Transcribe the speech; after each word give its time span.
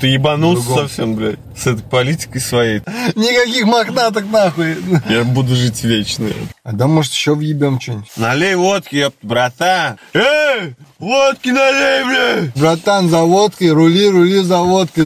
Ты 0.00 0.06
ебанулся 0.08 0.64
Другом. 0.64 0.88
совсем, 0.88 1.14
блядь, 1.16 1.38
с 1.56 1.66
этой 1.66 1.82
политикой 1.82 2.40
своей. 2.40 2.80
Никаких 3.16 3.64
мохнаток 3.64 4.30
нахуй. 4.30 4.76
Я 5.08 5.24
буду 5.24 5.56
жить 5.56 5.82
вечно. 5.82 6.28
А 6.62 6.72
да, 6.72 6.86
может, 6.86 7.12
еще 7.12 7.34
въебем 7.34 7.80
что-нибудь. 7.80 8.08
Налей 8.16 8.54
водки, 8.54 8.94
ёпта, 8.96 9.26
братан. 9.26 9.98
Эй, 10.14 10.74
водки 10.98 11.48
налей, 11.48 12.04
блядь. 12.04 12.54
Братан, 12.54 13.08
за 13.08 13.22
водкой, 13.22 13.70
рули, 13.70 14.08
рули 14.08 14.40
за 14.42 14.58
водкой. 14.58 15.04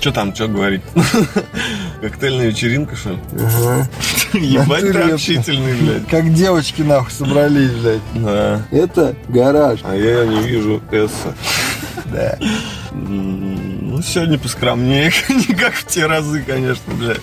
Что 0.00 0.10
там, 0.12 0.34
что 0.34 0.48
говорить? 0.48 0.82
Коктейльная 2.02 2.48
вечеринка, 2.48 2.96
что 2.96 3.10
ли? 3.10 3.18
Ага. 3.38 3.88
Ебать 4.34 4.92
ты 4.92 4.98
общительный, 4.98 5.74
блядь. 5.80 6.08
Как 6.08 6.34
девочки 6.34 6.82
нахуй 6.82 7.12
собрались, 7.12 7.70
блядь. 7.70 8.02
Да. 8.14 8.66
Это 8.72 9.14
гараж. 9.28 9.80
А 9.84 9.94
я 9.94 10.26
не 10.26 10.42
вижу 10.42 10.82
Эсса. 10.90 11.34
Да. 12.06 12.36
Ну, 12.94 14.00
сегодня 14.02 14.38
поскромнее, 14.38 15.12
не 15.28 15.54
как 15.54 15.74
в 15.74 15.84
те 15.86 16.06
разы, 16.06 16.42
конечно, 16.42 16.94
блядь. 16.94 17.20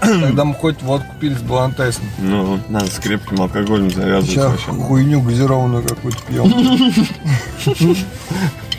Тогда 0.00 0.44
мы 0.44 0.54
хоть 0.54 0.82
водку 0.82 1.14
пили 1.20 1.34
с 1.34 1.40
балантайсом. 1.42 2.02
Ну, 2.18 2.58
надо 2.68 2.86
с 2.86 2.98
крепким 2.98 3.40
алкоголем 3.40 3.88
завязывать 3.90 4.30
Сейчас 4.30 4.50
вообще. 4.50 4.70
хуйню 4.72 5.20
газированную 5.20 5.84
какую-то 5.84 6.18
пьем. 6.26 6.52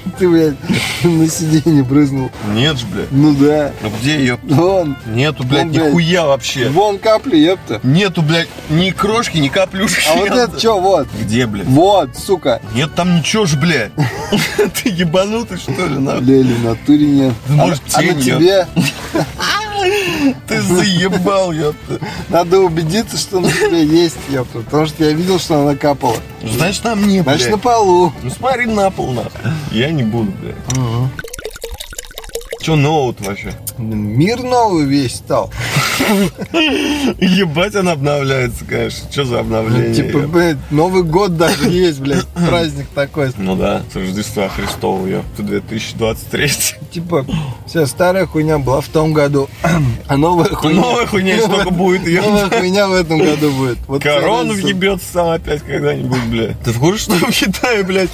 Ты, 0.20 0.30
блядь, 0.30 0.56
на 1.04 1.28
сиденье 1.30 1.84
брызнул. 1.84 2.32
Нет 2.54 2.78
ж, 2.78 2.84
блядь. 2.86 3.12
Ну 3.12 3.34
да. 3.34 3.72
Ну 3.82 3.92
где 4.00 4.18
ее? 4.18 4.40
Вон, 4.44 4.96
Нету, 5.08 5.44
блядь, 5.44 5.66
Ну, 5.66 5.72
блядь. 5.74 5.86
нихуя 5.88 6.26
вообще. 6.26 6.70
вон 6.70 6.98
капли, 7.00 7.38
ёпта. 7.38 7.80
Нету, 7.84 8.22
блядь, 8.22 8.48
ни 8.70 8.92
крошки, 8.92 9.38
ни 9.38 9.48
каплюшки. 9.48 10.04
А 10.10 10.16
вот 10.16 10.30
это 10.30 10.60
что, 10.60 10.80
вот? 10.80 11.08
Где, 11.20 11.48
блядь? 11.48 11.68
Вот, 11.68 12.16
сука. 12.18 12.62
Нет 12.74 12.94
там 12.96 13.18
ничего 13.18 13.46
ж, 13.46 13.56
блядь. 13.56 13.92
Ты 14.84 14.90
ебанутый, 14.90 15.58
что 15.58 15.72
ли, 15.86 15.98
нахуй? 15.98 16.24
Лели, 16.26 16.54
в 16.54 16.64
натуре 16.64 17.06
нет. 17.08 17.34
Да, 17.48 17.54
может, 17.56 17.82
а, 17.94 18.00
а 18.00 18.02
на 18.02 18.08
тень 18.14 18.22
тебе 18.22 18.68
Ты 20.48 20.62
заебал, 20.62 21.52
ёпта. 21.52 22.00
надо 22.30 22.60
убедиться, 22.60 23.18
что 23.18 23.40
на 23.40 23.52
тебе 23.52 23.86
есть, 23.86 24.18
ёпта. 24.30 24.60
Потому 24.60 24.86
что 24.88 25.04
я 25.06 25.12
видел, 25.12 25.40
что 25.40 25.62
она 25.62 25.76
капала. 25.76 26.18
Значит, 26.44 26.84
там 26.84 27.08
не, 27.08 27.22
Значит, 27.22 27.50
на 27.50 27.58
блядь. 27.58 27.64
полу. 27.64 28.14
Ну 28.24 28.30
смотри 28.30 28.66
на 28.66 28.90
пол, 28.90 29.12
нахуй. 29.12 29.32
Я 29.72 29.92
не 29.92 30.04
буду, 30.04 30.32
блядь. 30.42 30.56
Че 32.62 32.76
нового 32.76 33.16
вообще? 33.20 33.54
Мир 33.78 34.42
новый 34.42 34.86
весь 34.86 35.16
стал. 35.18 35.52
Ебать, 37.20 37.76
он 37.76 37.90
обновляется, 37.90 38.66
конечно. 38.66 39.12
Что 39.12 39.26
за 39.26 39.40
обновление? 39.40 39.94
Типа, 39.94 40.20
блядь, 40.20 40.58
Новый 40.72 41.04
год 41.04 41.38
даже 41.38 41.70
есть, 41.70 42.00
блядь, 42.00 42.26
праздник 42.48 42.88
такой. 42.94 43.32
Ну 43.38 43.56
да, 43.56 43.84
с 43.92 43.96
Рождества 43.96 44.50
Христова, 44.50 45.06
ёпта, 45.06 45.44
2023. 45.44 46.52
Типа, 46.92 47.26
вся 47.68 47.86
старая 47.86 48.26
хуйня 48.26 48.58
была 48.58 48.82
в 48.82 48.88
том 48.88 49.14
году, 49.14 49.50
а 50.08 50.18
новая 50.18 50.46
хуйня... 50.50 50.82
Новая 50.82 51.06
хуйня 51.08 51.38
только 51.48 51.70
будет, 51.72 52.02
Новая 52.06 52.44
ёпта. 52.44 52.60
хуйня 52.60 52.88
в 52.88 52.94
этом 52.94 53.20
году 53.20 53.52
будет. 53.52 53.78
Вот 53.88 54.04
Корону 54.04 54.50
разница. 54.50 54.66
въебется 54.68 55.06
сам 55.14 55.30
опять 55.30 55.62
когда-нибудь, 55.64 56.24
блядь. 56.30 56.60
Ты 56.62 56.72
в 56.72 56.80
курсе, 56.80 57.04
что 57.16 57.26
в 57.32 57.32
Китае, 57.32 57.84
блядь, 57.84 58.10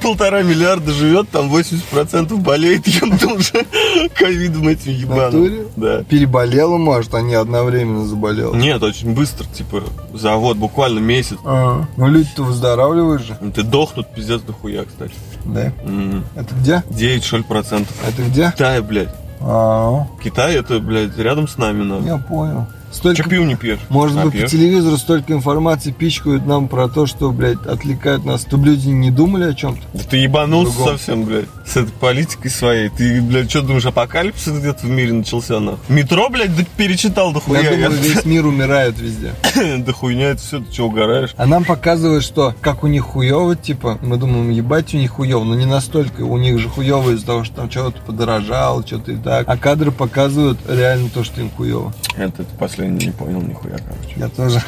полтора 0.00 0.42
миллиарда 0.42 0.92
живет, 0.92 1.28
там 1.30 1.52
80% 1.54 2.36
болеет, 2.36 2.86
ёпта, 2.86 3.26
уже 3.28 3.66
ковидом 4.14 4.68
этим 4.68 4.92
ебаным. 4.92 5.66
Да. 5.76 6.02
Переболела, 6.04 6.76
может, 6.76 7.14
не 7.20 7.34
одновременно 7.34 8.06
заболела. 8.06 8.54
Нет, 8.54 8.82
очень 8.82 9.14
быстро, 9.14 9.44
типа, 9.46 9.82
за 10.14 10.34
вот 10.36 10.56
буквально 10.56 10.98
месяц. 11.00 11.38
А, 11.44 11.84
ну 11.96 12.06
люди-то 12.08 12.42
выздоравливают 12.42 13.22
же, 13.22 13.36
Ты 13.54 13.62
дохнут, 13.62 14.12
пиздец 14.14 14.40
дохуя, 14.42 14.84
кстати. 14.84 15.14
да? 15.44 15.72
М, 15.84 16.24
Это 16.34 16.54
где? 16.54 16.82
9 16.90 17.24
что 17.24 17.36
ли 17.38 17.42
процентов. 17.42 17.94
Это 18.06 18.22
где? 18.22 18.52
Китай, 18.54 18.80
блядь. 18.80 19.14
А, 19.40 20.06
Китай 20.22 20.54
это, 20.56 20.80
блядь, 20.80 21.16
рядом 21.16 21.48
с 21.48 21.56
нами, 21.56 21.82
надо. 21.82 22.06
я 22.06 22.18
понял. 22.18 22.66
Столько, 22.90 23.22
Че 23.22 23.28
пиво 23.28 23.44
не 23.44 23.54
пьешь? 23.56 23.78
может 23.88 24.16
А, 24.18 24.24
быть, 24.24 24.32
по 24.32 24.38
пьешь? 24.40 24.50
телевизору 24.50 24.96
столько 24.96 25.32
информации 25.32 25.90
пичкают 25.92 26.44
нам 26.46 26.68
про 26.68 26.88
то, 26.88 27.06
что, 27.06 27.30
блядь, 27.30 27.64
отвлекают 27.66 28.24
нас. 28.24 28.42
Чтобы 28.42 28.66
люди 28.66 28.88
не 28.88 29.10
думали 29.10 29.44
о 29.44 29.54
чем-то. 29.54 29.80
Да 29.94 30.00
ты 30.04 30.16
ебанулся 30.18 30.72
Другом. 30.74 30.98
совсем, 30.98 31.24
блядь, 31.24 31.46
с 31.66 31.76
этой 31.76 31.92
политикой 31.92 32.48
своей. 32.50 32.88
Ты, 32.88 33.22
блядь, 33.22 33.48
что 33.50 33.62
думаешь, 33.62 33.86
апокалипсис 33.86 34.52
где-то 34.58 34.86
в 34.86 34.90
мире 34.90 35.12
начался, 35.12 35.60
нахуй? 35.60 35.78
Метро, 35.88 36.28
блядь, 36.30 36.56
да 36.56 36.64
перечитал 36.76 37.32
до 37.32 37.40
хуя. 37.40 37.60
Я 37.60 37.88
думаю, 37.88 38.02
весь 38.02 38.24
мир 38.24 38.46
умирает 38.46 38.98
везде. 38.98 39.32
Да 39.84 39.92
хуйня 39.92 40.30
это 40.30 40.40
все, 40.42 40.58
ты 40.60 40.72
что, 40.72 40.86
угораешь? 40.86 41.30
А 41.36 41.46
нам 41.46 41.64
показывают, 41.64 42.24
что 42.24 42.54
как 42.60 42.82
у 42.82 42.86
них 42.86 43.04
хуево, 43.04 43.54
типа, 43.56 43.98
мы 44.02 44.16
думаем, 44.16 44.50
ебать, 44.50 44.92
у 44.94 44.96
них 44.96 45.12
хуево, 45.12 45.44
но 45.44 45.54
не 45.54 45.66
настолько. 45.66 46.22
У 46.22 46.36
них 46.38 46.58
же 46.58 46.68
хуево 46.68 47.10
из-за 47.12 47.26
того, 47.26 47.44
что 47.44 47.56
там 47.56 47.70
что-то 47.70 48.00
подорожало, 48.02 48.84
что-то 48.86 49.12
и 49.12 49.16
так. 49.16 49.48
А 49.48 49.56
кадры 49.56 49.90
показывают 49.92 50.58
реально 50.68 51.08
то, 51.10 51.22
что 51.24 51.40
им 51.40 51.50
хуево. 51.50 51.92
Это, 52.16 52.42
это 52.42 52.54
последний 52.58 52.79
не 52.88 53.10
понял 53.10 53.40
нихуя, 53.42 53.76
короче. 53.78 54.14
Я 54.16 54.28
тоже. 54.28 54.62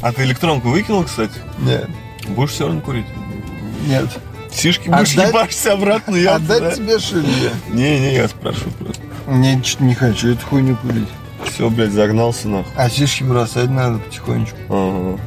А 0.00 0.12
ты 0.12 0.22
электронку 0.24 0.68
выкинул, 0.68 1.04
кстати? 1.04 1.32
Нет, 1.58 1.88
Будешь 2.28 2.50
все 2.52 2.66
равно 2.66 2.80
курить? 2.80 3.06
нет. 3.86 4.06
Сишки 4.52 4.88
будешь 4.88 5.12
Отдать- 5.14 5.28
ебашься 5.30 5.72
обратно, 5.72 6.14
я 6.16 6.36
Отдать 6.36 6.76
тебе 6.76 6.98
шилье. 6.98 7.50
Не-не, 7.70 8.14
я 8.14 8.28
спрошу 8.28 8.70
просто. 8.78 9.02
Не, 9.26 9.60
что-то 9.62 9.84
не 9.84 9.94
хочу 9.94 10.28
эту 10.32 10.46
хуйню 10.46 10.76
курить. 10.76 11.08
Все, 11.44 11.68
блядь, 11.68 11.90
загнался 11.92 12.48
нахуй. 12.48 12.72
А 12.76 12.88
шишки 12.88 13.24
бросать 13.24 13.68
надо 13.70 13.98
потихонечку. 13.98 14.56
Ага. 14.68 15.18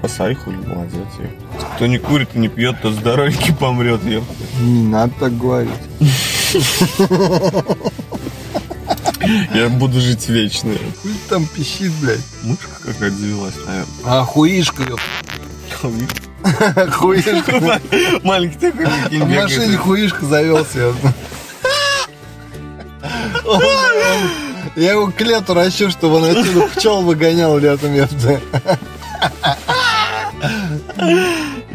Бросай 0.00 0.34
хуй, 0.34 0.54
молодец, 0.54 1.06
ё. 1.18 1.26
Кто 1.76 1.86
не 1.86 1.98
курит 1.98 2.30
и 2.34 2.38
не 2.38 2.48
пьет, 2.48 2.80
тот 2.82 2.94
здоровенький 2.94 3.54
помрет, 3.60 4.04
ё. 4.04 4.22
Не 4.60 4.82
надо 4.88 5.12
так 5.20 5.36
говорить. 5.38 5.70
Я 9.54 9.68
буду 9.68 10.00
жить 10.00 10.28
вечно. 10.28 10.74
Хуй 11.02 11.12
там 11.28 11.46
пищит, 11.46 11.92
блядь. 12.00 12.20
Мышка 12.42 12.68
какая-то 12.84 13.16
завелась, 13.16 13.54
наверное. 13.66 13.86
А 14.04 14.24
хуишка, 14.24 14.82
ёп. 14.82 15.00
Хуишка. 16.92 17.80
Маленький 18.22 18.58
такой 18.58 18.86
В 18.86 19.28
машине 19.28 19.76
хуишка 19.76 20.24
завелся. 20.26 20.94
Я 24.76 24.92
его 24.92 25.10
к 25.10 25.20
лету 25.20 25.54
ращу, 25.54 25.90
чтобы 25.90 26.16
он 26.16 26.24
отсюда 26.24 26.68
пчел 26.74 27.02
выгонял 27.02 27.58
летом, 27.58 27.94
ёпта. 27.94 28.40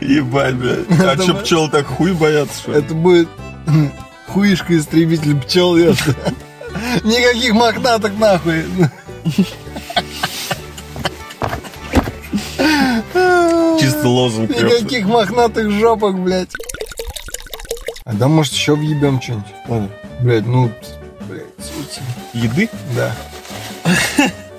Ебать, 0.02 0.56
блядь. 0.56 0.86
А 0.90 1.14
Это 1.14 1.26
чё, 1.26 1.36
пчел 1.36 1.70
так 1.70 1.86
хуй 1.86 2.14
боятся, 2.14 2.60
что 2.60 2.72
ли? 2.72 2.80
Это 2.80 2.94
будет 2.94 3.30
хуишка 4.28 4.78
истребитель 4.78 5.40
пчел, 5.42 5.76
ёпта. 5.78 6.16
Никаких 7.04 7.54
мохнаток 7.54 8.18
нахуй. 8.18 8.66
Чисто 13.80 14.08
лозунг. 14.08 14.50
Никаких 14.50 15.06
мохнатых 15.06 15.72
жопок, 15.72 16.20
блядь. 16.20 16.50
А 18.06 18.14
да, 18.14 18.28
может, 18.28 18.54
еще 18.54 18.76
въебем 18.76 19.22
что-нибудь? 19.22 19.46
Ладно. 19.68 19.90
Блядь, 20.22 20.46
ну, 20.46 20.72
блядь, 21.28 21.44
сути. 21.58 22.02
Еды? 22.34 22.70
Да. 22.96 23.16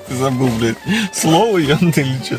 Ты 0.06 0.14
забыл, 0.14 0.48
блядь, 0.58 0.76
слово 1.12 1.58
ёпта 1.58 2.00
или 2.00 2.19
чё? 2.26 2.36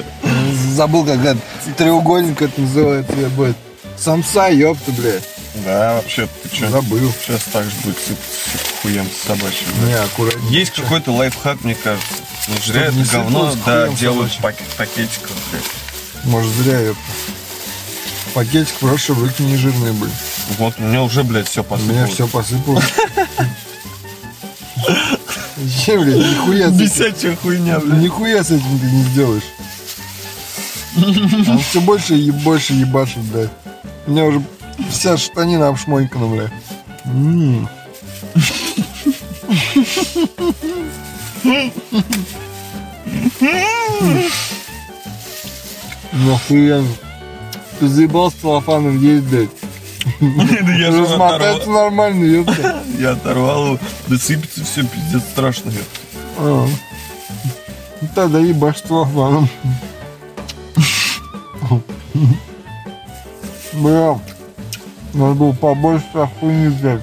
Забыл, 0.73 1.05
как 1.05 1.19
это 1.19 1.37
треугольник 1.77 2.41
это 2.41 2.61
называется, 2.61 3.13
будет. 3.35 3.57
Самса, 3.97 4.49
ёпта, 4.49 4.91
блядь. 4.91 5.23
Да, 5.65 5.95
вообще, 5.95 6.27
ты 6.43 6.49
чё? 6.49 6.69
Забыл. 6.69 7.11
Сейчас 7.25 7.41
так 7.51 7.65
же 7.65 7.71
будет 7.83 7.97
сыпаться 7.97 8.39
хуем 8.81 9.07
собачьим. 9.27 9.67
Не, 9.85 9.93
аккуратнее. 9.93 10.51
Есть 10.59 10.71
какой-то 10.73 11.11
лайфхак, 11.11 11.63
мне 11.63 11.75
кажется. 11.75 12.13
Не 12.47 12.57
зря 12.65 12.89
не 12.91 13.01
это 13.03 13.11
говно, 13.13 13.53
да, 13.65 13.87
делают 13.89 14.31
в 14.31 14.35
собачьим. 14.35 14.65
пак- 14.65 14.77
пакетиках. 14.77 15.31
блядь. 15.51 16.25
Может, 16.25 16.51
зря, 16.53 16.79
ёпта. 16.79 17.01
Пакетик 18.33 18.75
проще 18.75 19.13
выкини 19.13 19.55
жирные 19.55 19.91
были. 19.93 20.11
Вот, 20.59 20.75
у 20.77 20.83
меня 20.83 21.01
уже, 21.03 21.23
блядь, 21.23 21.47
все 21.49 21.63
У 21.67 21.77
меня 21.77 22.05
посыпалось. 22.05 22.13
все 22.13 22.27
посыпалось. 22.27 22.85
Че, 25.85 25.99
блядь, 25.99 26.15
нихуя 26.15 26.69
с 26.69 26.73
этим, 26.73 26.77
Бесячая 26.77 27.35
хуйня, 27.35 27.79
блядь. 27.79 27.99
нихуя 27.99 28.43
с 28.43 28.51
этим 28.51 28.79
ты 28.79 28.85
не 28.85 29.03
сделаешь. 29.03 29.43
Он 31.47 31.59
все 31.59 31.81
больше 31.81 32.15
и 32.17 32.31
больше 32.31 32.73
ебашит, 32.73 33.19
блядь. 33.23 33.49
У 34.07 34.11
меня 34.11 34.25
уже 34.25 34.41
вся 34.89 35.17
штанина 35.17 35.67
обшмонькана, 35.69 36.27
блядь. 36.27 36.51
М. 37.05 37.67
Нахуя. 46.13 46.83
Ты 47.79 47.87
заебал 47.87 48.31
с 48.31 48.35
целлофаном 48.35 48.99
есть, 48.99 49.25
блядь. 49.25 49.49
Да 50.19 50.73
я 50.73 50.91
же 50.91 51.01
Размотаться 51.03 51.55
оторвал. 51.57 51.83
нормально, 51.83 52.23
ёпта. 52.25 52.83
Я 52.99 53.11
оторвал 53.11 53.65
его. 53.67 53.79
Да 54.07 54.17
сыпется 54.17 54.63
все, 54.65 54.83
пиздец, 54.83 55.21
страшно. 55.31 55.69
ёпта. 55.69 55.99
А. 56.37 56.67
Ну 58.01 58.07
Тогда 58.15 58.39
ебашь 58.39 58.81
целлофаном. 58.81 59.47
Бля, 63.73 64.19
Надо 65.13 65.33
было 65.33 65.51
побольше 65.53 66.29
хуйни 66.39 66.67
взять. 66.67 67.01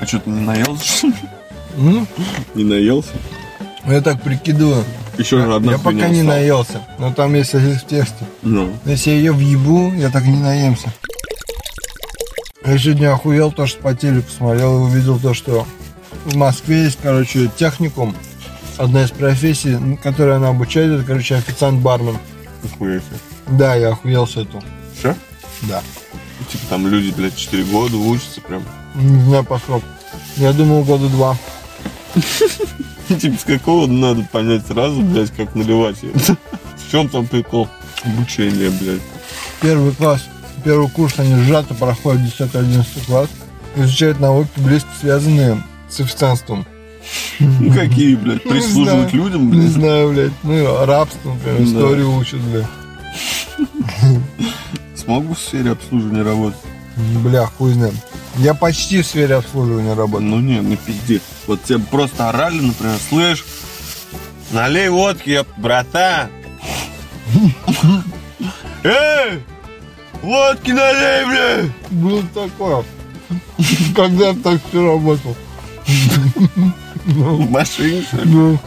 А 0.00 0.06
что, 0.06 0.20
ты 0.20 0.30
не 0.30 0.40
наелся? 0.40 1.06
Не 1.76 2.64
наелся? 2.64 3.12
Я 3.86 4.00
так 4.00 4.22
прикидываю. 4.22 4.84
Еще 5.18 5.40
же 5.40 5.54
одна 5.54 5.72
я 5.72 5.78
пока 5.78 5.92
не 5.92 6.20
осталась. 6.20 6.24
наелся. 6.26 6.80
Но 6.98 7.12
там 7.12 7.34
есть 7.34 7.52
в 7.54 7.80
тесте. 7.86 8.24
Ну. 8.42 8.72
Если 8.84 9.10
я 9.10 9.16
ее 9.16 9.32
въебу, 9.32 9.92
я 9.94 10.10
так 10.10 10.24
не 10.24 10.36
наемся. 10.36 10.92
Я 12.64 12.78
сегодня 12.78 13.12
охуел, 13.12 13.52
то, 13.52 13.66
что 13.66 13.80
по 13.80 13.94
телеку 13.94 14.28
смотрел 14.30 14.78
и 14.78 14.90
увидел 14.90 15.18
то, 15.18 15.34
что 15.34 15.66
в 16.24 16.34
Москве 16.34 16.84
есть, 16.84 16.98
короче, 17.02 17.50
техникум. 17.56 18.14
Одна 18.76 19.04
из 19.04 19.10
профессий, 19.10 19.78
которой 20.02 20.36
она 20.36 20.48
обучает, 20.48 20.92
это, 20.92 21.04
короче, 21.04 21.36
официант-бармен. 21.36 22.18
Себе. 22.78 23.00
Да, 23.46 23.74
я 23.74 23.90
охуел 23.90 24.26
с 24.26 24.36
этого. 24.36 24.62
Все? 24.98 25.14
Да. 25.62 25.82
Типа 26.50 26.64
там 26.68 26.86
люди, 26.88 27.12
блядь, 27.14 27.36
4 27.36 27.64
года 27.64 27.96
учатся 27.96 28.40
прям. 28.40 28.64
Не 28.94 29.22
знаю, 29.22 29.44
поскольку. 29.44 29.86
Я 30.36 30.52
думал, 30.52 30.82
года 30.84 31.08
два. 31.08 31.36
Типа 33.08 33.38
с 33.38 33.44
какого 33.44 33.86
надо 33.86 34.26
понять 34.32 34.66
сразу, 34.66 35.00
блядь, 35.02 35.30
как 35.30 35.54
наливать 35.54 36.02
ее. 36.02 36.12
В 36.76 36.90
чем 36.90 37.08
там 37.08 37.26
прикол? 37.26 37.68
Обучение, 38.04 38.70
блядь. 38.70 39.02
Первый 39.60 39.92
класс, 39.94 40.24
первый 40.64 40.88
курс 40.90 41.18
они 41.18 41.34
сжато 41.44 41.74
проходят 41.74 42.22
10-11 42.22 43.06
класс. 43.06 43.28
Изучают 43.76 44.20
науки, 44.20 44.50
близко 44.56 44.88
связанные 45.00 45.62
с 45.88 46.00
официанством. 46.00 46.66
Ну 47.40 47.72
какие, 47.74 48.14
блядь, 48.14 48.42
прислуживать 48.42 49.10
знаю. 49.10 49.24
людям, 49.24 49.46
Не 49.50 49.60
блядь. 49.60 49.70
знаю, 49.72 50.12
блядь. 50.12 50.32
Ну, 50.42 50.84
рабство, 50.86 51.32
например, 51.34 51.62
историю 51.62 52.16
учат, 52.16 52.40
блядь. 52.40 52.66
Смог 54.96 55.24
бы 55.24 55.34
в 55.34 55.38
сфере 55.38 55.72
обслуживания 55.72 56.22
работать? 56.22 56.58
Бля, 57.22 57.46
хуй 57.46 57.72
знает. 57.72 57.94
Я 58.36 58.54
почти 58.54 59.02
в 59.02 59.06
сфере 59.06 59.36
обслуживания 59.36 59.94
работаю. 59.94 60.28
Ну 60.30 60.40
не, 60.40 60.58
не 60.58 60.76
пизди. 60.76 61.20
Вот 61.46 61.62
тебе 61.62 61.78
просто 61.78 62.28
орали, 62.28 62.60
например, 62.60 62.96
слышь, 63.08 63.44
налей 64.52 64.88
водки, 64.88 65.30
ёп, 65.30 65.48
братан. 65.56 66.28
Эй, 68.84 69.40
водки 70.22 70.70
налей, 70.70 71.24
блядь. 71.26 71.70
Было 71.90 72.22
такое. 72.34 72.84
Когда 73.94 74.28
я 74.28 74.34
так 74.34 74.60
все 74.68 74.84
работал. 74.92 75.36
В 77.06 77.50
машине, 77.50 78.02
что 78.02 78.16
ли? 78.18 78.30
Ну. 78.30 78.58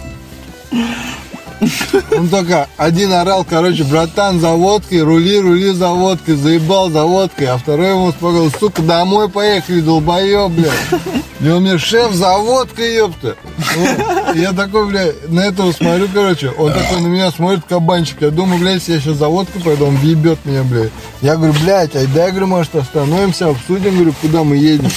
Он 2.15 2.29
только 2.29 2.67
один 2.77 3.11
орал, 3.13 3.43
короче, 3.43 3.83
братан, 3.83 4.39
за 4.39 4.51
водкой, 4.51 5.01
рули, 5.01 5.39
рули 5.39 5.71
за 5.71 5.89
водкой, 5.89 6.35
заебал 6.35 6.91
за 6.91 7.03
водкой, 7.03 7.47
а 7.47 7.57
второй 7.57 7.89
ему 7.89 8.11
сказал, 8.11 8.51
сука, 8.51 8.83
домой 8.83 9.27
поехали, 9.27 9.81
долбоеб, 9.81 10.51
блядь. 10.51 11.01
И 11.39 11.49
он 11.49 11.63
мне, 11.63 11.79
шеф, 11.79 12.13
за 12.13 12.37
водкой, 12.37 12.95
ёпта. 12.95 13.35
Ну, 13.75 14.33
Я 14.35 14.53
такой, 14.53 14.87
блядь, 14.87 15.29
на 15.29 15.39
этого 15.41 15.71
смотрю, 15.71 16.07
короче, 16.13 16.49
он 16.51 16.73
такой 16.73 17.01
на 17.01 17.07
меня 17.07 17.31
смотрит, 17.31 17.63
кабанчик. 17.67 18.21
Я 18.21 18.29
думаю, 18.29 18.59
блядь, 18.59 18.75
если 18.75 18.93
я 18.93 18.99
сейчас 18.99 19.17
за 19.17 19.27
водкой 19.27 19.61
пойду, 19.61 19.87
он 19.87 19.97
въебет 19.97 20.37
меня, 20.45 20.61
блядь. 20.63 20.91
Я 21.21 21.37
говорю, 21.37 21.53
блядь, 21.63 21.95
айда, 21.95 22.25
я 22.25 22.29
говорю, 22.29 22.47
может, 22.47 22.75
остановимся, 22.75 23.49
обсудим, 23.49 23.95
говорю, 23.95 24.13
куда 24.21 24.43
мы 24.43 24.57
едем. 24.57 24.91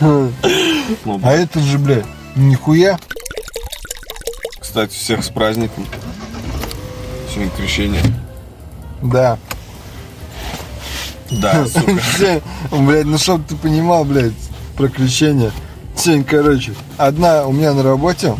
Ну, 0.00 0.30
А 1.22 1.32
этот 1.32 1.62
же, 1.62 1.78
блядь, 1.78 2.04
нихуя. 2.36 2.98
Кстати, 4.60 4.94
всех 4.94 5.24
с 5.24 5.28
праздником. 5.28 5.86
Сегодня 7.32 7.50
крещение. 7.56 8.02
Да. 9.02 9.38
Да, 11.30 11.66
сука. 11.66 12.42
Блядь, 12.70 13.06
ну 13.06 13.18
чтоб 13.18 13.44
ты 13.46 13.56
понимал, 13.56 14.04
блядь, 14.04 14.32
про 14.76 14.88
крещение. 14.88 15.52
Сегодня, 15.96 16.24
короче, 16.24 16.74
одна 16.96 17.46
у 17.46 17.52
меня 17.52 17.72
на 17.72 17.82
работе 17.82 18.34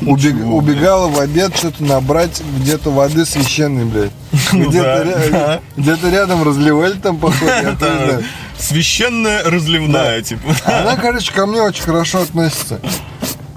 убег- 0.00 0.38
чего, 0.38 0.56
убегала 0.56 1.08
в 1.08 1.18
обед 1.20 1.56
что-то 1.56 1.84
набрать 1.84 2.42
где-то 2.58 2.90
воды 2.90 3.24
священной, 3.26 3.84
блядь. 3.84 4.10
Ну 4.52 4.68
Где-то 4.70 4.84
да, 4.84 5.02
ря- 5.04 5.30
да. 5.30 5.60
где-то 5.76 6.10
рядом 6.10 6.42
разливали 6.42 6.94
там, 6.94 7.18
походу, 7.18 7.52
священная 8.62 9.44
разливная, 9.44 10.22
типа. 10.22 10.54
Она, 10.64 10.96
короче, 10.96 11.32
ко 11.32 11.46
мне 11.46 11.60
очень 11.62 11.82
хорошо 11.82 12.22
относится. 12.22 12.80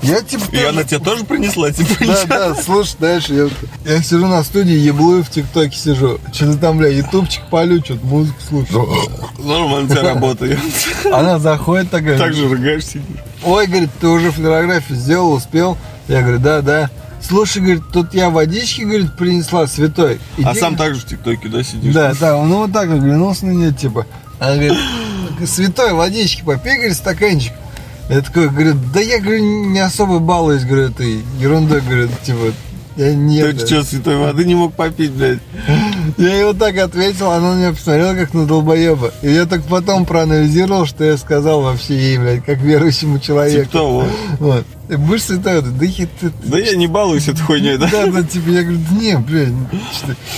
Я 0.01 0.21
типа 0.21 0.43
И 0.51 0.57
она 0.63 0.83
тоже- 0.83 0.87
тебе 0.87 0.99
тоже 0.99 1.23
принесла, 1.25 1.71
типа, 1.71 2.05
Да, 2.05 2.25
да, 2.25 2.55
слушай, 2.55 2.95
дальше 2.99 3.33
я, 3.85 3.91
я 3.91 4.03
сижу 4.03 4.27
на 4.27 4.43
студии, 4.43 4.75
еблую 4.75 5.23
в 5.23 5.31
ТикТоке 5.31 5.75
сижу. 5.75 6.19
Что-то 6.31 6.57
там, 6.59 6.77
бля, 6.77 6.89
ютубчик 6.89 7.41
полю, 7.49 7.83
что-то 7.83 8.05
музыку 8.05 8.37
слушаю. 8.47 8.87
Нормально 9.39 9.85
у 9.85 9.87
тебя 9.87 10.03
работает. 10.13 10.59
Она 11.11 11.39
заходит 11.39 11.89
такая. 11.89 12.19
Так 12.19 12.33
же 12.35 12.47
рыгаешь 12.47 12.85
сидишь. 12.85 13.17
Ой, 13.43 13.65
говорит, 13.65 13.89
ты 13.99 14.07
уже 14.07 14.29
фотографию 14.31 14.95
сделал, 14.97 15.33
успел? 15.33 15.75
Я 16.07 16.21
говорю, 16.21 16.37
да, 16.39 16.61
да. 16.61 16.89
Слушай, 17.27 17.63
говорит, 17.63 17.83
тут 17.91 18.13
я 18.13 18.29
водички, 18.29 18.81
говорит, 18.81 19.17
принесла 19.17 19.65
святой. 19.65 20.19
А 20.43 20.51
Иди- 20.51 20.59
сам 20.59 20.75
также 20.75 21.01
в 21.01 21.05
ТикТоке, 21.07 21.47
да, 21.47 21.63
сидишь? 21.63 21.91
Да, 21.95 22.13
да, 22.19 22.37
ну 22.43 22.57
вот 22.57 22.71
так 22.73 22.91
оглянулся 22.91 23.47
на 23.47 23.51
нее, 23.51 23.73
типа. 23.73 24.05
Она 24.39 24.55
говорит, 24.55 24.77
святой 25.45 25.93
водички 25.93 26.43
попей, 26.43 26.75
говорит, 26.75 26.95
стаканчик. 26.95 27.53
Я 28.09 28.21
такой, 28.21 28.49
говорю, 28.49 28.75
да 28.93 28.99
я, 28.99 29.19
говорю, 29.19 29.43
не 29.69 29.79
особо 29.79 30.19
балуюсь, 30.19 30.63
говорю, 30.63 30.89
этой 30.89 31.23
ерундой, 31.39 31.81
говорю, 31.81 32.09
типа, 32.23 32.53
я 32.97 33.13
не... 33.13 33.41
Ты 33.41 33.65
что, 33.65 33.83
святой 33.83 34.17
воды 34.17 34.45
не 34.45 34.55
мог 34.55 34.73
попить, 34.73 35.11
блядь? 35.11 35.39
Я 36.17 36.45
вот 36.45 36.59
так 36.59 36.77
ответил, 36.77 37.31
она 37.31 37.53
на 37.53 37.57
меня 37.57 37.71
посмотрела, 37.71 38.13
как 38.13 38.33
на 38.33 38.45
долбоеба. 38.45 39.11
И 39.21 39.29
я 39.29 39.45
так 39.45 39.63
потом 39.63 40.05
проанализировал, 40.05 40.85
что 40.85 41.03
я 41.03 41.17
сказал 41.17 41.61
вообще 41.61 41.95
ей, 41.95 42.17
блядь, 42.17 42.45
как 42.45 42.59
верующему 42.59 43.19
человеку. 43.19 43.65
Типа 43.65 43.77
того. 43.77 44.05
Вот. 44.39 44.65
Ты 44.87 44.97
будешь 44.97 45.23
святой 45.23 45.61
воды? 45.61 45.71
Да 45.71 45.85
я, 45.85 46.07
ты, 46.19 46.31
Да 46.43 46.57
я 46.57 46.75
не 46.75 46.87
балуюсь 46.87 47.27
этой 47.27 47.41
хуйней, 47.41 47.77
да? 47.77 47.89
Да, 47.91 48.05
да, 48.07 48.23
типа, 48.23 48.49
я 48.49 48.61
говорю, 48.61 48.79
да 48.89 48.95
не, 48.95 49.17
блядь, 49.17 49.49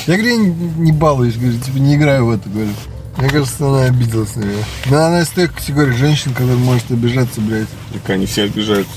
Я 0.07 0.17
говорю, 0.17 0.29
я 0.29 0.37
не, 0.37 0.53
не 0.77 0.91
балуюсь, 0.93 1.35
говорю, 1.35 1.59
типа, 1.59 1.77
не 1.77 1.95
играю 1.95 2.25
в 2.25 2.31
это, 2.31 2.49
говорю. 2.49 2.71
Мне 3.17 3.29
кажется, 3.29 3.67
она 3.67 3.83
обиделась 3.85 4.35
на 4.35 4.41
меня. 4.41 4.63
Но 4.85 5.05
она 5.05 5.21
из 5.21 5.29
той 5.29 5.47
категории 5.47 5.93
женщин, 5.93 6.33
которая 6.33 6.57
может 6.57 6.91
обижаться, 6.91 7.41
блядь. 7.41 7.67
Так 7.91 8.09
они 8.11 8.27
все 8.27 8.43
обижаются. 8.43 8.93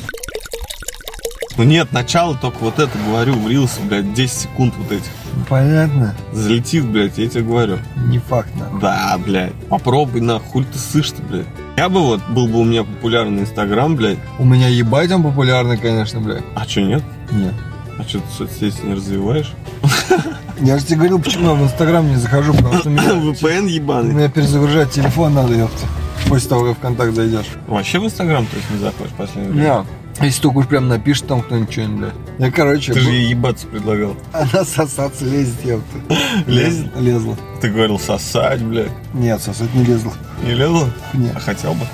Ну 1.57 1.65
нет, 1.65 1.93
начало 1.93 2.37
только 2.37 2.59
вот 2.61 2.79
это 2.79 2.97
говорю, 3.07 3.35
в 3.35 3.49
рилсе, 3.49 3.81
блядь, 3.83 4.13
10 4.15 4.33
секунд 4.33 4.75
вот 4.77 4.93
этих. 4.93 5.11
Понятно? 5.49 6.15
Залетит, 6.33 6.85
блядь, 6.85 7.19
я 7.19 7.29
тебе 7.29 7.43
говорю. 7.45 7.79
Не 7.97 8.19
факт, 8.19 8.55
нахуй. 8.57 8.81
Да, 8.81 9.19
блядь. 9.19 9.55
Попробуй, 9.69 10.21
на, 10.21 10.39
хуй 10.39 10.65
ты 10.65 10.79
сышь-то, 10.79 11.23
блядь. 11.23 11.47
Я 11.77 11.89
бы 11.89 12.01
вот, 12.01 12.21
был 12.29 12.47
бы 12.47 12.61
у 12.61 12.65
меня 12.65 12.85
популярный 12.85 13.43
инстаграм, 13.43 13.97
блядь. 13.97 14.19
У 14.39 14.45
меня 14.45 14.69
ебать 14.69 15.11
он 15.13 15.23
популярный, 15.23 15.79
конечно, 15.79 16.21
блядь. 16.21 16.45
А 16.55 16.67
что, 16.67 16.83
нет? 16.83 17.03
Нет. 17.31 17.55
А 17.99 18.03
что, 18.03 18.21
ты 18.21 18.27
соцсети 18.37 18.83
не 18.85 18.95
развиваешь? 18.95 19.53
Я 20.61 20.79
же 20.79 20.85
тебе 20.85 20.97
говорил, 20.97 21.19
почему 21.21 21.51
я 21.51 21.55
в 21.55 21.63
Инстаграм 21.63 22.07
не 22.07 22.17
захожу, 22.17 22.53
потому 22.53 22.75
что 22.75 22.89
меня, 22.91 23.11
VPN 23.13 23.67
ебаный. 23.69 24.13
мне 24.15 24.29
перезагружать 24.29 24.91
телефон 24.91 25.35
надо, 25.35 25.55
ёпта. 25.55 25.87
После 26.29 26.49
того, 26.51 26.67
как 26.67 26.79
в 26.79 26.81
контакт 26.81 27.15
зайдешь. 27.15 27.47
Вообще 27.67 27.99
в 27.99 28.05
инстаграм, 28.05 28.45
то 28.47 28.57
есть, 28.57 28.71
не 28.71 28.79
заходишь 28.79 29.13
в 29.13 29.17
последнее 29.17 29.53
время? 29.53 29.67
Не. 29.69 29.85
Если 30.21 30.43
только 30.43 30.59
уж 30.59 30.67
прям 30.67 30.89
напишет 30.89 31.27
там 31.27 31.41
кто-нибудь 31.41 31.73
что-нибудь, 31.73 31.99
блядь. 31.99 32.15
Я, 32.39 32.51
короче, 32.51 32.93
Ты 32.93 33.01
же 33.01 33.07
был- 33.07 33.13
ей 33.15 33.29
ебаться 33.31 33.67
предлагал. 33.67 34.17
она 34.33 34.65
сосаться 34.65 35.25
лезет, 35.25 35.65
ёпта. 35.65 36.17
Лезет? 36.47 36.89
Лезла. 36.97 37.37
Ты 37.63 37.69
говорил 37.71 37.99
сосать, 37.99 38.63
блядь. 38.63 38.91
Нет, 39.15 39.41
сосать 39.43 39.73
не 39.75 39.85
лезла. 39.85 40.13
Не 40.45 40.53
лезла? 40.53 40.89
Нет. 41.15 41.33
А 41.37 41.41
хотел 41.41 41.75
бы. 41.75 41.87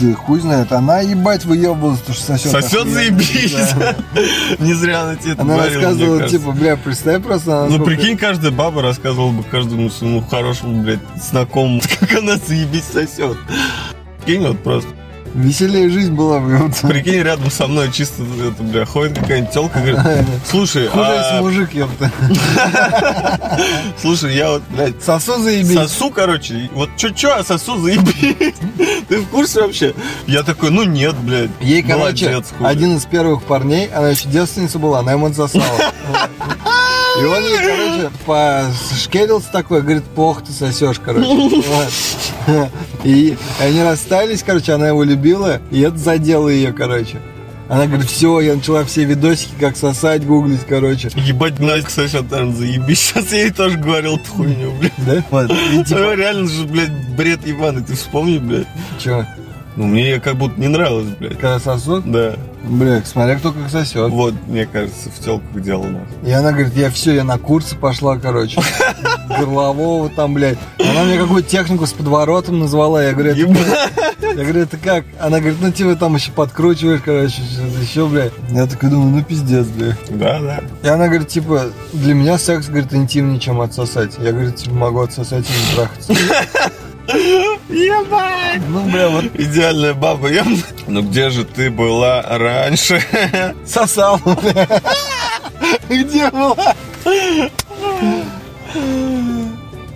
Да 0.00 0.14
хуй 0.14 0.40
знает, 0.40 0.72
она 0.72 1.00
ебать 1.00 1.44
выебывалась, 1.44 2.00
потому 2.00 2.16
что 2.16 2.26
сосет. 2.26 2.52
Сосет 2.52 2.88
заебись. 2.88 3.54
Да. 3.74 3.96
Не 4.58 4.74
зря 4.74 5.02
она 5.02 5.16
тебе 5.16 5.32
это 5.32 5.42
Она 5.42 5.54
говорила, 5.56 5.82
рассказывала, 5.82 6.28
типа, 6.28 6.52
бля, 6.52 6.76
представь 6.76 7.22
просто... 7.22 7.66
Ну 7.70 7.84
прикинь, 7.84 8.16
каждая 8.16 8.50
баба 8.50 8.82
рассказывала 8.82 9.30
бы 9.30 9.42
каждому 9.42 9.88
своему 9.90 10.22
хорошему, 10.22 10.82
блядь, 10.82 11.00
знакомому, 11.16 11.80
как 12.00 12.14
она 12.18 12.36
заебись 12.36 12.84
сосет. 12.84 13.36
Прикинь, 14.24 14.46
вот 14.46 14.62
просто. 14.62 14.90
Веселее 15.34 15.90
жизнь 15.90 16.12
была 16.12 16.38
бы, 16.38 16.52
ёпта. 16.52 16.86
Прикинь, 16.86 17.22
рядом 17.22 17.50
со 17.50 17.66
мной 17.66 17.90
чисто, 17.90 18.22
это, 18.22 18.62
бля, 18.62 18.86
ходит 18.86 19.18
какая-нибудь 19.18 19.52
телка, 19.52 19.80
говорит, 19.80 19.98
слушай, 20.48 20.88
а, 20.92 21.40
мужик, 21.42 21.74
ёпта. 21.74 22.10
слушай, 24.00 24.36
я 24.36 24.50
вот, 24.50 24.62
блядь, 24.70 25.02
Сосу 25.02 25.42
заебись. 25.42 25.74
сосу, 25.74 26.10
короче, 26.10 26.70
вот 26.72 26.90
чё-чё, 26.96 27.36
а 27.36 27.42
сосу 27.42 27.78
заебись. 27.78 28.54
Ты 29.08 29.20
в 29.20 29.26
курсе 29.28 29.62
вообще? 29.62 29.92
Я 30.28 30.44
такой, 30.44 30.70
ну 30.70 30.84
нет, 30.84 31.16
блядь. 31.16 31.50
Ей, 31.60 31.82
короче, 31.82 32.40
один 32.60 32.96
из 32.96 33.04
первых 33.04 33.42
парней, 33.42 33.88
она 33.88 34.10
еще 34.10 34.28
девственница 34.28 34.78
была, 34.78 35.00
она 35.00 35.12
ему 35.12 35.26
отсосала. 35.26 35.64
И 37.20 37.24
он 37.24 37.44
ей, 37.44 37.58
короче, 37.58 38.10
пошкерился 38.24 39.50
такой, 39.52 39.82
говорит, 39.82 40.04
плохо 40.04 40.42
ты 40.46 40.52
сосешь, 40.52 41.00
короче. 41.04 41.28
И 43.04 43.36
они 43.60 43.82
расстались, 43.82 44.42
короче, 44.42 44.72
она 44.72 44.88
его 44.88 45.02
любила, 45.02 45.60
и 45.70 45.80
это 45.80 45.96
задело 45.98 46.48
ее, 46.48 46.72
короче. 46.72 47.20
Она 47.68 47.86
говорит, 47.86 48.06
все, 48.06 48.40
я 48.40 48.54
начала 48.54 48.84
все 48.84 49.04
видосики, 49.04 49.52
как 49.58 49.76
сосать, 49.76 50.26
гуглить, 50.26 50.66
короче. 50.68 51.10
Ебать, 51.16 51.58
Настя, 51.60 51.86
кстати, 51.86 52.22
там 52.28 52.54
заебись. 52.54 53.00
Сейчас 53.14 53.32
я 53.32 53.42
ей 53.42 53.50
тоже 53.50 53.78
говорил 53.78 54.16
эту 54.16 54.30
хуйню, 54.30 54.72
блядь. 54.78 54.92
Да? 54.98 55.24
Вот. 55.30 55.50
И 55.72 55.82
типа, 55.82 56.14
реально 56.14 56.46
же, 56.48 56.64
блядь, 56.66 56.90
бред 57.16 57.46
ебаный, 57.46 57.82
ты 57.82 57.94
вспомни, 57.94 58.36
блядь. 58.36 58.66
что, 58.98 59.26
Ну, 59.76 59.86
мне 59.86 60.20
как 60.20 60.36
будто 60.36 60.60
не 60.60 60.68
нравилось, 60.68 61.08
блядь. 61.18 61.38
когда 61.38 61.58
сосут? 61.58 62.04
Да. 62.10 62.34
Бля, 62.64 63.02
смотря 63.04 63.36
кто 63.36 63.52
как 63.52 63.70
сосет. 63.70 64.10
Вот, 64.10 64.34
мне 64.46 64.66
кажется, 64.66 65.08
в 65.10 65.18
телках 65.24 65.62
дело. 65.62 65.86
И 66.24 66.30
она 66.30 66.52
говорит, 66.52 66.74
я 66.76 66.90
все, 66.90 67.12
я 67.14 67.24
на 67.24 67.38
курсы 67.38 67.76
пошла, 67.76 68.18
короче. 68.18 68.60
Горлового 69.38 70.08
там, 70.08 70.34
блядь. 70.34 70.58
Она 70.78 71.04
мне 71.04 71.18
какую-то 71.18 71.48
технику 71.48 71.86
с 71.86 71.92
подворотом 71.92 72.58
назвала. 72.58 73.02
Я 73.02 73.12
говорю, 73.12 73.30
это, 73.32 73.40
я 74.20 74.32
говорю, 74.34 74.60
это 74.62 74.76
как? 74.76 75.04
Она 75.20 75.40
говорит, 75.40 75.58
ну 75.60 75.70
типа 75.70 75.96
там 75.96 76.14
еще 76.14 76.32
подкручиваешь, 76.32 77.00
короче, 77.04 77.42
еще, 77.80 78.06
блядь. 78.06 78.32
Я 78.50 78.66
такой 78.66 78.90
думаю, 78.90 79.10
ну 79.16 79.22
пиздец, 79.22 79.66
блядь. 79.66 79.96
Да, 80.10 80.40
да. 80.40 80.60
И 80.82 80.88
она 80.88 81.06
говорит, 81.08 81.28
типа, 81.28 81.70
для 81.92 82.14
меня 82.14 82.38
секс, 82.38 82.66
говорит, 82.68 82.92
интимнее, 82.94 83.40
чем 83.40 83.60
отсосать. 83.60 84.12
Я, 84.18 84.32
говорит, 84.32 84.56
типа, 84.56 84.74
могу 84.74 85.00
отсосать 85.00 85.44
и 85.48 85.52
не 85.52 85.76
трахаться. 85.76 86.12
Ебать. 87.68 88.62
Ну, 88.68 88.84
бля, 88.90 89.08
вот 89.08 89.24
Идеальная 89.34 89.94
баба. 89.94 90.30
Я... 90.30 90.44
Ну 90.86 91.02
где 91.02 91.30
же 91.30 91.44
ты 91.44 91.70
была 91.70 92.22
раньше? 92.22 93.02
сосал. 93.66 94.20
Где 95.88 96.30
была? 96.30 96.74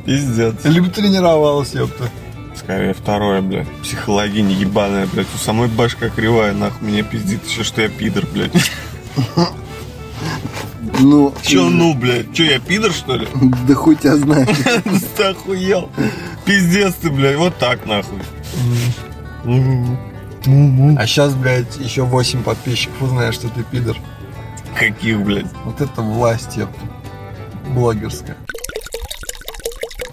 Пиздец. 0.09 0.55
Либо 0.65 0.89
тренировалась, 0.89 1.75
ёпта. 1.75 2.09
Скорее 2.57 2.95
второе, 2.95 3.43
блядь. 3.43 3.69
Психологиня 3.83 4.55
ебаная, 4.55 5.07
блядь. 5.07 5.27
У 5.35 5.37
самой 5.37 5.69
башка 5.69 6.09
кривая, 6.09 6.55
нахуй. 6.55 6.89
Меня 6.89 7.03
пиздит 7.03 7.47
еще, 7.47 7.63
что 7.63 7.83
я 7.83 7.91
пидор, 7.91 8.25
блядь. 8.33 8.51
Ну, 11.01 11.35
Че 11.43 11.69
ну, 11.69 11.93
блядь? 11.93 12.33
Че, 12.33 12.53
я 12.53 12.59
пидор, 12.59 12.91
что 12.93 13.17
ли? 13.17 13.29
Да 13.69 13.75
хуй 13.75 13.97
тебя 13.97 14.17
знает. 14.17 14.49
Ты 15.17 15.25
охуел. 15.25 15.91
Пиздец 16.47 16.95
ты, 16.95 17.11
блядь. 17.11 17.37
Вот 17.37 17.59
так, 17.59 17.85
нахуй. 17.85 18.23
А 19.45 21.07
сейчас, 21.07 21.35
блядь, 21.35 21.77
еще 21.77 22.05
8 22.05 22.43
подписчиков 22.45 23.03
узнают, 23.03 23.35
что 23.35 23.51
ты 23.51 23.63
пидор. 23.63 23.99
Каких, 24.75 25.21
блядь? 25.21 25.53
Вот 25.65 25.83
это 25.83 26.01
власть, 26.01 26.57
ёпта. 26.57 26.81
Блогерская. 27.75 28.39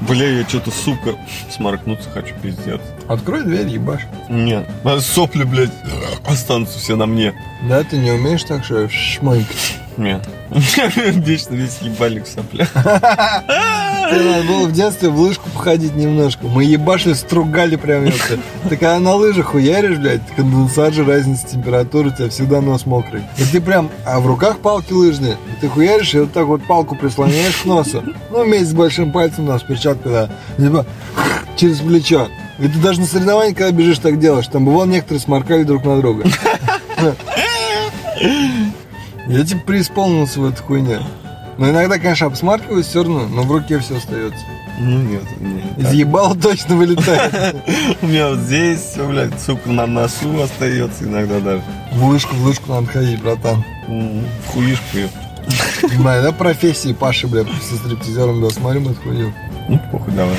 Бля, 0.08 0.28
я 0.28 0.48
что-то, 0.48 0.72
сука, 0.72 1.16
сморкнуться 1.50 2.10
хочу, 2.10 2.36
пиздец. 2.42 2.82
Открой 3.08 3.44
дверь, 3.44 3.68
ебашь. 3.68 4.02
Нет, 4.30 4.68
а 4.84 5.00
сопли, 5.00 5.44
блядь, 5.44 5.72
останутся 6.26 6.78
все 6.80 6.96
на 6.96 7.06
мне. 7.06 7.34
Да, 7.68 7.84
ты 7.84 7.98
не 7.98 8.12
умеешь 8.12 8.44
так 8.44 8.64
что 8.64 8.88
шмайкать. 8.90 9.80
Нет. 9.98 10.22
Вечно 10.52 11.56
весь 11.56 11.80
ебальник 11.82 12.26
в 12.26 12.28
соплях. 12.28 12.70
Надо 14.12 14.44
было 14.48 14.68
в 14.68 14.72
детстве 14.72 15.10
в 15.10 15.20
лыжку 15.20 15.50
походить 15.50 15.96
немножко. 15.96 16.48
Мы 16.48 16.66
ебашили, 16.66 17.14
стругали 17.14 17.76
прям, 17.76 18.06
ёпта. 18.06 18.38
Ты 18.70 18.78
когда 18.78 19.00
на 19.00 19.16
лыжах 19.16 19.48
хуяришь, 19.48 19.98
блядь, 19.98 20.22
конденсат 20.36 20.94
же, 20.94 21.04
разница 21.04 21.48
температуры, 21.48 22.10
у 22.10 22.12
тебя 22.12 22.30
всегда 22.30 22.62
нос 22.62 22.86
мокрый. 22.86 23.24
И 23.38 23.44
ты 23.46 23.62
прям, 23.62 23.90
а 24.06 24.20
в 24.20 24.28
руках 24.28 24.60
палки 24.60 24.94
лыжные. 24.94 25.34
И 25.34 25.62
ты 25.62 25.70
хуяришь, 25.70 26.14
и 26.14 26.20
вот 26.20 26.34
так 26.34 26.46
вот 26.46 26.64
палку 26.66 26.96
прислоняешь 26.96 27.62
к 27.64 27.66
носу. 27.66 28.04
Ну, 28.32 28.44
вместе 28.44 28.68
с 28.68 28.74
большим 28.74 29.12
пальцем 29.12 29.46
у 29.46 29.52
нас 29.52 29.64
перчатка, 29.64 30.10
да. 30.10 30.30
Типа, 30.58 30.86
через 31.56 31.80
плечо. 31.80 32.28
И 32.60 32.68
ты 32.68 32.80
даже 32.80 33.02
на 33.02 33.08
соревновании, 33.08 33.54
когда 33.54 33.72
бежишь, 33.72 34.00
так 34.00 34.20
делаешь. 34.20 34.48
Там 34.48 34.66
бывало, 34.66 34.86
некоторые 34.86 35.20
сморкали 35.20 35.64
друг 35.64 35.84
на 35.84 36.00
друга. 36.00 36.26
Я 39.28 39.44
типа 39.44 39.62
преисполнился 39.66 40.40
в 40.40 40.46
эту 40.46 40.64
хуйню. 40.64 41.02
Но 41.58 41.70
иногда, 41.70 41.98
конечно, 41.98 42.28
обсмаркиваюсь 42.28 42.86
все 42.86 43.04
равно, 43.04 43.28
но 43.28 43.44
в 43.44 43.52
руке 43.52 43.80
все 43.80 43.98
остается. 43.98 44.44
Ну 44.78 45.00
нет, 45.00 45.24
нет. 45.40 45.78
Из 45.78 45.94
ебала 45.94 46.36
точно 46.42 46.76
вылетает. 46.76 47.56
У 48.02 48.08
меня 48.08 48.30
вот 48.30 48.40
здесь 48.40 48.82
все, 48.82 49.08
блядь, 49.08 49.40
сука, 49.40 49.70
на 49.70 49.88
носу 49.88 50.42
остается 50.42 51.06
иногда 51.06 51.40
даже. 51.40 51.64
В 51.94 52.06
лыжку, 52.06 52.36
в 52.36 52.44
лыжку 52.44 52.72
надо 52.74 52.88
ходить, 52.88 53.22
братан. 53.22 53.64
В 53.88 54.48
хуишку 54.48 54.98
ее. 54.98 55.10
Да, 56.04 56.32
профессии 56.32 56.92
Паши, 56.92 57.28
бля, 57.28 57.44
со 57.44 57.76
стриптизером, 57.76 58.42
да, 58.42 58.50
смотрим 58.50 58.90
эту 58.90 59.02
хуйню. 59.02 59.34
Ну, 59.70 59.80
похуй, 59.92 60.14
давай. 60.14 60.36